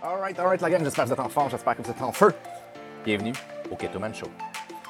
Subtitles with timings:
[0.00, 2.12] Alright, alright, la gang, j'espère que vous êtes en forme, j'espère que vous êtes en
[2.12, 2.32] feu.
[3.04, 3.32] Bienvenue
[3.68, 4.28] au Ketoman Show.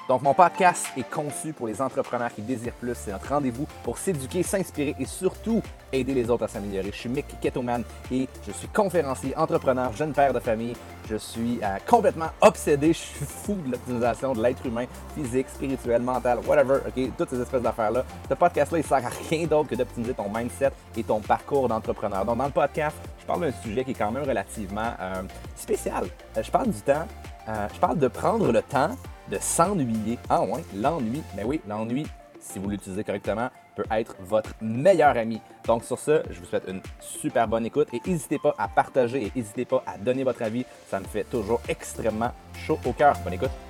[0.06, 2.94] Donc, mon podcast est conçu pour les entrepreneurs qui désirent plus.
[2.94, 5.62] C'est notre rendez-vous pour s'éduquer, s'inspirer et surtout
[5.92, 6.90] aider les autres à s'améliorer.
[6.92, 10.74] Je suis Mick Ketoman et je suis conférencier, entrepreneur, jeune père de famille.
[11.08, 14.84] Je suis euh, complètement obsédé, je suis fou de l'optimisation de l'être humain,
[15.14, 18.04] physique, spirituel, mental, whatever, ok, toutes ces espèces d'affaires-là.
[18.28, 22.26] Ce podcast-là, il sert à rien d'autre que d'optimiser ton mindset et ton parcours d'entrepreneur.
[22.26, 22.96] Donc, dans le podcast,
[23.28, 25.22] parle d'un sujet qui est quand même relativement euh,
[25.54, 26.06] spécial.
[26.36, 27.06] Euh, je parle du temps,
[27.46, 28.90] je parle de prendre le temps
[29.30, 30.18] de s'ennuyer.
[30.28, 31.22] Ah ouais, l'ennui.
[31.36, 32.06] Mais ben oui, l'ennui,
[32.40, 35.40] si vous l'utilisez correctement, peut être votre meilleur ami.
[35.66, 39.26] Donc sur ce, je vous souhaite une super bonne écoute et n'hésitez pas à partager
[39.26, 40.64] et n'hésitez pas à donner votre avis.
[40.88, 43.14] Ça me fait toujours extrêmement chaud au cœur.
[43.24, 43.67] Bonne écoute.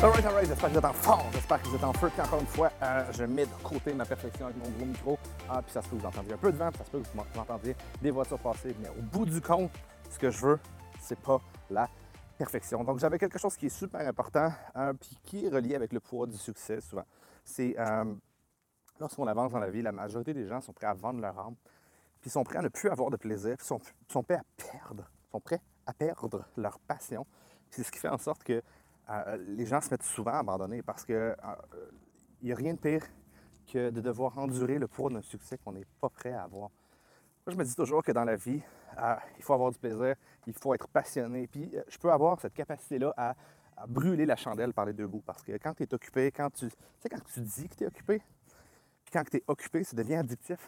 [0.00, 2.08] Alright, alright, j'espère que vous êtes en forme, j'espère que vous êtes en feu.
[2.08, 5.18] Puis encore une fois, euh, je mets de côté ma perfection avec mon gros micro.
[5.50, 6.90] Ah, puis ça se peut que vous entendiez un peu de vent, puis ça se
[6.92, 8.76] peut que vous entendiez des voitures passer.
[8.80, 9.72] Mais au bout du compte,
[10.08, 10.60] ce que je veux,
[11.00, 11.88] c'est pas la
[12.38, 12.84] perfection.
[12.84, 15.98] Donc, j'avais quelque chose qui est super important, euh, puis qui est relié avec le
[15.98, 17.04] poids du succès souvent.
[17.44, 18.04] C'est euh,
[19.00, 21.56] lorsqu'on avance dans la vie, la majorité des gens sont prêts à vendre leur âme,
[22.20, 25.10] puis sont prêts à ne plus avoir de plaisir, puis sont, sont prêts à perdre,
[25.32, 27.26] sont prêts à perdre leur passion.
[27.70, 28.62] C'est ce qui fait en sorte que
[29.10, 31.34] euh, les gens se mettent souvent à abandonner parce que
[32.42, 33.04] n'y a rien de pire
[33.72, 36.70] que de devoir endurer le poids d'un succès qu'on n'est pas prêt à avoir.
[37.46, 38.60] Moi, je me dis toujours que dans la vie,
[39.36, 40.14] il faut avoir du plaisir,
[40.46, 41.46] il faut être passionné.
[41.46, 43.34] Puis euh, je peux avoir cette capacité-là à,
[43.86, 45.22] brûler la chandelle par les deux bouts.
[45.24, 47.84] Parce que quand tu es occupé, quand tu, tu sais, quand tu dis que tu
[47.84, 48.20] es occupé,
[49.04, 50.58] puis quand tu es occupé, ça devient addictif.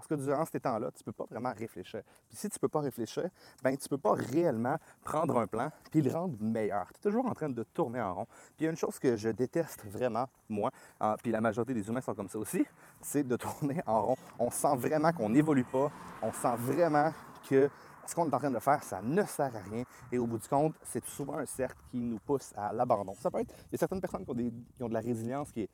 [0.00, 2.00] Parce que durant ces temps-là, tu ne peux pas vraiment réfléchir.
[2.28, 3.28] Puis si tu ne peux pas réfléchir,
[3.62, 6.86] ben tu ne peux pas réellement prendre un plan puis le rendre meilleur.
[6.94, 8.24] Tu es toujours en train de tourner en rond.
[8.24, 11.74] Puis il y a une chose que je déteste vraiment, moi, ah, puis la majorité
[11.74, 12.64] des humains sont comme ça aussi,
[13.02, 14.16] c'est de tourner en rond.
[14.38, 15.90] On sent vraiment qu'on n'évolue pas.
[16.22, 17.12] On sent vraiment
[17.46, 17.68] que
[18.06, 19.84] ce qu'on est en train de faire, ça ne sert à rien.
[20.10, 23.14] Et au bout du compte, c'est souvent un cercle qui nous pousse à l'abandon.
[23.20, 25.70] Ça peut être, il y a certaines personnes qui ont, de la résilience qui est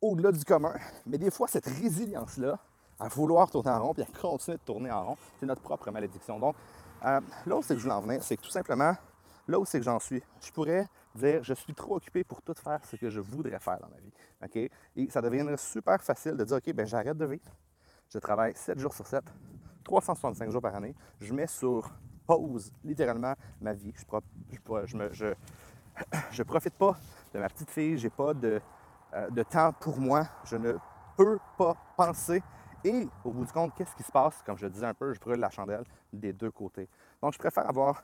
[0.00, 0.74] au-delà du commun,
[1.06, 2.58] mais des fois, cette résilience-là,
[2.98, 5.90] à vouloir tourner en rond puis à continuer de tourner en rond, c'est notre propre
[5.90, 6.38] malédiction.
[6.38, 6.56] Donc,
[7.04, 8.94] euh, là où c'est que je voulais en venir, c'est que tout simplement,
[9.46, 12.54] là où c'est que j'en suis, je pourrais dire je suis trop occupé pour tout
[12.54, 14.68] faire ce que je voudrais faire dans ma vie.
[14.96, 17.52] Et ça deviendrait super facile de dire OK, ben j'arrête de vivre.
[18.08, 19.22] Je travaille 7 jours sur 7,
[19.84, 20.94] 365 jours par année.
[21.20, 21.90] Je mets sur
[22.26, 23.92] pause littéralement ma vie.
[24.84, 25.08] Je, ne
[26.30, 26.96] je, profite pas
[27.34, 28.60] de ma petite fille, j'ai pas de,
[29.14, 30.26] euh, de temps pour moi.
[30.44, 30.74] Je ne
[31.16, 32.42] peux pas penser
[32.84, 34.42] et au bout du compte, qu'est-ce qui se passe?
[34.44, 36.88] Comme je disais un peu, je brûle la chandelle des deux côtés.
[37.22, 38.02] Donc, je préfère avoir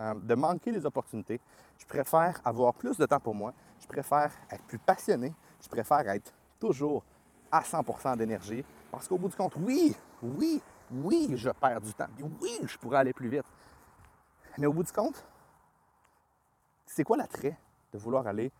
[0.00, 1.40] euh, de manquer les opportunités.
[1.78, 3.52] Je préfère avoir plus de temps pour moi.
[3.80, 5.34] Je préfère être plus passionné.
[5.60, 7.04] Je préfère être toujours
[7.50, 8.64] à 100% d'énergie.
[8.90, 12.06] Parce qu'au bout du compte, oui, oui, oui, je perds du temps.
[12.40, 13.44] Oui, je pourrais aller plus vite.
[14.58, 15.24] Mais au bout du compte,
[16.86, 17.58] c'est quoi l'attrait
[17.92, 18.52] de vouloir aller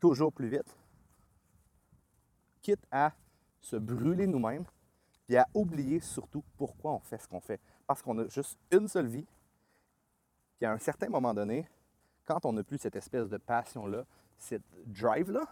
[0.00, 0.76] toujours plus vite?
[2.60, 3.12] Quitte à
[3.60, 4.64] se brûler nous-mêmes
[5.32, 7.60] et à oublier surtout pourquoi on fait ce qu'on fait.
[7.86, 9.26] Parce qu'on a juste une seule vie.
[10.58, 11.66] Puis à un certain moment donné,
[12.24, 14.04] quand on n'a plus cette espèce de passion-là,
[14.38, 15.46] cette drive-là,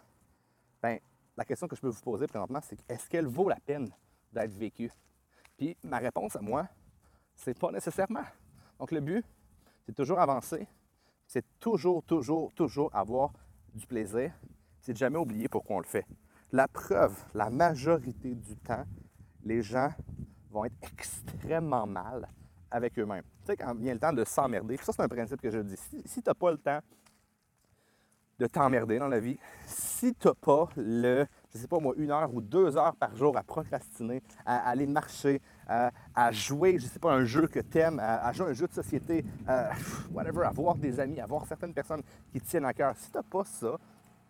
[0.82, 0.98] ben,
[1.36, 3.90] la question que je peux vous poser présentement, c'est est-ce qu'elle vaut la peine
[4.32, 4.92] d'être vécue?
[5.56, 6.68] Puis ma réponse à moi,
[7.34, 8.24] c'est pas nécessairement.
[8.78, 9.24] Donc le but,
[9.86, 10.66] c'est toujours avancer,
[11.26, 13.32] c'est toujours, toujours, toujours avoir
[13.74, 14.32] du plaisir,
[14.80, 16.06] c'est de jamais oublier pourquoi on le fait.
[16.52, 18.84] La preuve, la majorité du temps,
[19.44, 19.90] les gens
[20.50, 22.28] vont être extrêmement mal
[22.70, 23.24] avec eux-mêmes.
[23.44, 25.76] Tu sais, quand vient le temps de s'emmerder, ça c'est un principe que je dis.
[25.76, 26.80] Si, tu n'as pas le temps
[28.38, 32.10] de t'emmerder dans la vie, si tu n'as pas le, je sais pas moi, une
[32.10, 36.98] heure ou deux heures par jour à procrastiner, à aller marcher, à, jouer, je sais
[36.98, 39.70] pas, un jeu que tu aimes, à, jouer un jeu de société, à,
[40.10, 42.02] whatever, à voir des amis, à voir certaines personnes
[42.32, 43.76] qui te tiennent à cœur, si tu n'as pas ça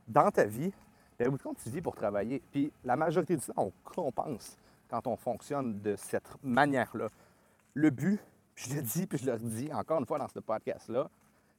[0.08, 0.72] dans ta vie,
[1.16, 2.42] bien, au bout de compte, tu vis pour travailler.
[2.50, 4.58] Puis la majorité du temps, on compense
[4.90, 7.08] quand on fonctionne de cette manière-là.
[7.74, 8.20] Le but,
[8.56, 11.08] je le dis puis je le redis encore une fois dans ce podcast-là,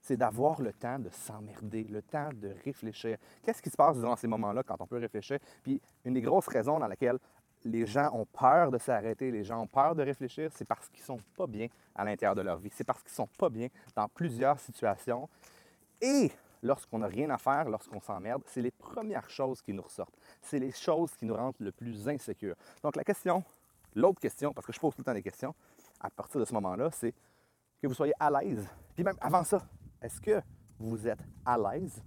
[0.01, 3.17] c'est d'avoir le temps de s'emmerder, le temps de réfléchir.
[3.43, 5.37] Qu'est-ce qui se passe durant ces moments-là quand on peut réfléchir?
[5.63, 7.17] Puis une des grosses raisons dans laquelle
[7.63, 11.01] les gens ont peur de s'arrêter, les gens ont peur de réfléchir, c'est parce qu'ils
[11.01, 12.71] ne sont pas bien à l'intérieur de leur vie.
[12.73, 15.29] C'est parce qu'ils sont pas bien dans plusieurs situations.
[16.01, 16.31] Et
[16.61, 20.17] lorsqu'on n'a rien à faire, lorsqu'on s'emmerde, c'est les premières choses qui nous ressortent.
[20.41, 22.55] C'est les choses qui nous rendent le plus insécures.
[22.83, 23.43] Donc la question,
[23.95, 25.53] l'autre question, parce que je pose tout le temps des questions,
[25.99, 27.13] à partir de ce moment-là, c'est
[27.81, 28.67] que vous soyez à l'aise.
[28.95, 29.61] Puis même avant ça,
[30.01, 30.41] est-ce que
[30.79, 32.01] vous êtes à l'aise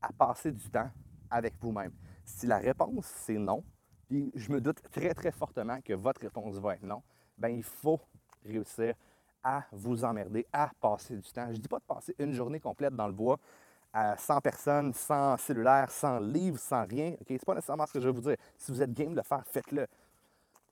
[0.00, 0.90] à passer du temps
[1.30, 1.92] avec vous-même?
[2.24, 3.64] Si la réponse c'est non,
[4.06, 7.02] puis je me doute très très fortement que votre réponse va être non,
[7.36, 8.00] bien il faut
[8.44, 8.94] réussir
[9.42, 11.46] à vous emmerder, à passer du temps.
[11.46, 13.38] Je ne dis pas de passer une journée complète dans le bois
[13.98, 17.14] à 100 personnes, sans cellulaire, sans livre, sans rien.
[17.26, 18.36] Ce n'est pas nécessairement ce que je veux vous dire.
[18.56, 19.86] Si vous êtes game de le faire, faites-le.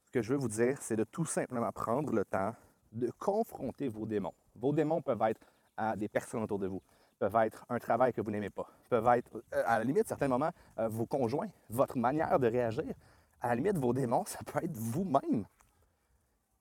[0.04, 2.54] Ce que je veux vous dire, c'est de tout simplement prendre le temps
[2.92, 4.32] de confronter vos démons.
[4.54, 5.40] Vos démons peuvent être
[5.76, 6.80] à des personnes autour de vous,
[7.18, 10.08] peuvent être un travail que vous n'aimez pas, peuvent être, euh, à la limite, à
[10.08, 12.94] certains moments, euh, vos conjoints, votre manière de réagir.
[13.40, 15.44] À la limite, vos démons, ça peut être vous-même.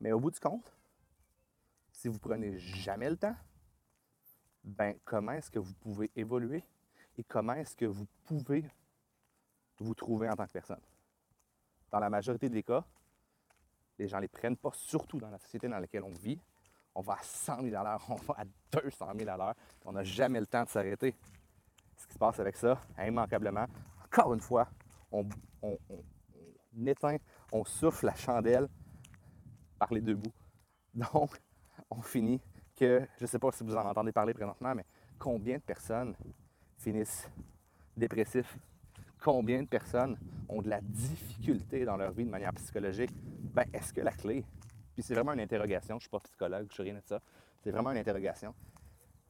[0.01, 0.73] Mais au bout du compte,
[1.91, 3.35] si vous prenez jamais le temps,
[4.65, 6.63] ben comment est-ce que vous pouvez évoluer
[7.17, 8.65] et comment est-ce que vous pouvez
[9.79, 10.81] vous trouver en tant que personne?
[11.91, 12.83] Dans la majorité des cas,
[13.97, 16.39] les gens ne les prennent pas, surtout dans la société dans laquelle on vit.
[16.95, 19.91] On va à 100 000 à l'heure, on va à 200 000 à l'heure, on
[19.93, 21.15] n'a jamais le temps de s'arrêter.
[21.97, 23.67] Ce qui se passe avec ça, immanquablement,
[24.03, 24.67] encore une fois,
[25.11, 25.27] on,
[25.61, 25.77] on
[26.85, 27.17] éteint,
[27.51, 28.67] on souffle la chandelle
[29.77, 30.33] par les deux bouts.
[30.93, 31.39] Donc,
[31.89, 32.41] on finit
[32.75, 34.85] que, je ne sais pas si vous en entendez parler présentement, mais
[35.17, 36.15] combien de personnes
[36.77, 37.29] finissent
[37.95, 38.57] dépressifs?
[39.23, 40.17] Combien de personnes
[40.49, 43.11] ont de la difficulté dans leur vie de manière psychologique?
[43.53, 44.45] Ben, est-ce que la clé,
[44.93, 47.01] puis c'est vraiment une interrogation, je ne suis pas psychologue, je ne suis rien de
[47.05, 47.19] ça,
[47.63, 48.53] c'est vraiment une interrogation.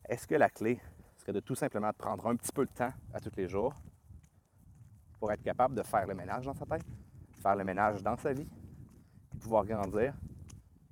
[0.09, 0.79] Est-ce que la clé
[1.17, 3.73] serait de tout simplement prendre un petit peu de temps à tous les jours
[5.19, 6.85] pour être capable de faire le ménage dans sa tête,
[7.41, 8.47] faire le ménage dans sa vie,
[9.39, 10.13] pouvoir grandir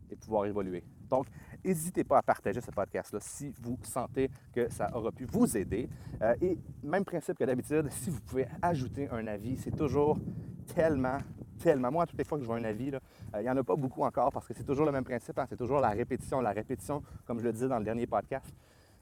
[0.09, 0.83] et pouvoir évoluer?
[1.09, 1.27] Donc,
[1.63, 5.89] n'hésitez pas à partager ce podcast-là si vous sentez que ça aura pu vous aider.
[6.21, 10.17] Euh, et même principe que d'habitude, si vous pouvez ajouter un avis, c'est toujours
[10.75, 11.17] tellement,
[11.59, 11.91] tellement.
[11.91, 12.99] Moi, toutes les fois que je vois un avis, euh,
[13.35, 15.45] il n'y en a pas beaucoup encore parce que c'est toujours le même principe, hein.
[15.49, 16.41] c'est toujours la répétition.
[16.41, 18.45] La répétition, comme je le disais dans le dernier podcast,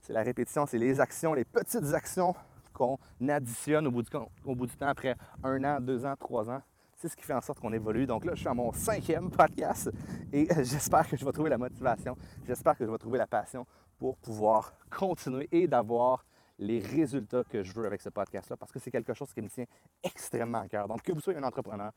[0.01, 2.33] c'est la répétition, c'est les actions, les petites actions
[2.73, 2.97] qu'on
[3.27, 4.09] additionne au bout, du,
[4.45, 6.61] au bout du temps après un an, deux ans, trois ans
[7.01, 8.05] c'est ce qui fait en sorte qu'on évolue.
[8.05, 9.89] Donc là, je suis à mon cinquième podcast
[10.31, 12.15] et j'espère que je vais trouver la motivation,
[12.45, 13.65] j'espère que je vais trouver la passion
[13.97, 16.23] pour pouvoir continuer et d'avoir
[16.59, 19.49] les résultats que je veux avec ce podcast-là parce que c'est quelque chose qui me
[19.49, 19.65] tient
[20.03, 20.87] extrêmement à cœur.
[20.87, 21.91] Donc, que vous soyez un entrepreneur,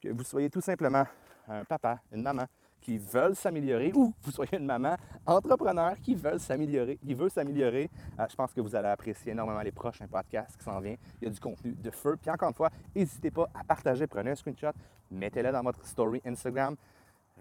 [0.00, 1.06] que vous soyez tout simplement
[1.46, 2.46] un papa, une maman,
[2.80, 4.96] qui veulent s'améliorer ou vous soyez une maman
[5.26, 9.60] entrepreneur qui veut s'améliorer, qui veut s'améliorer, euh, je pense que vous allez apprécier énormément
[9.60, 10.98] les prochains podcasts qui s'en viennent.
[11.20, 12.16] Il y a du contenu de feu.
[12.20, 14.72] Puis encore une fois, n'hésitez pas à partager, prenez un screenshot,
[15.10, 16.76] mettez-le dans votre story Instagram.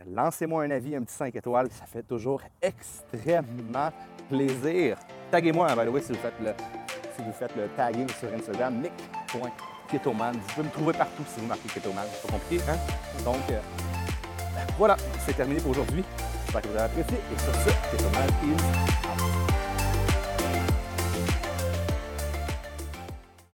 [0.06, 3.90] Lancez-moi un avis, un petit 5 étoiles, ça fait toujours extrêmement
[4.30, 4.98] plaisir.
[5.32, 6.54] Taguez-moi, by the way, si vous faites le,
[7.16, 10.36] si vous faites le tagging sur Instagram, nick.ketoman.
[10.36, 12.06] Vous pouvez me trouver partout si vous marquez Ketoman.
[12.12, 12.78] C'est pas compliqué, hein?
[13.26, 13.60] Donc, euh,
[14.78, 14.96] voilà,
[15.26, 16.04] c'est terminé pour aujourd'hui.
[16.46, 17.18] J'espère que vous avez apprécié.
[17.18, 19.57] Et sur ce, c'est pas mal.